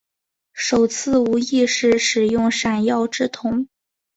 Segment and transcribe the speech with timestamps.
[0.55, 3.67] 首次无意识使用闪耀之瞳。